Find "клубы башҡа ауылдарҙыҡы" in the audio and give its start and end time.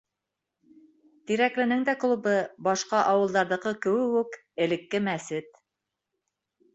2.03-3.73